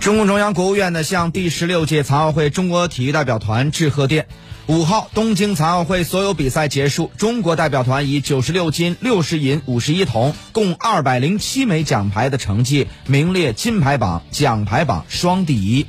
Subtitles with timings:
[0.00, 4.26] 中共中央国务院呢向第十六届残奥会中国体育代表团致贺电。
[4.68, 15.86] 五号东京残奥会所有比赛结束中国代表团以九十六金六十银五十一铜共二百零七枚奖牌的成绩名列金牌榜奖牌榜双第一。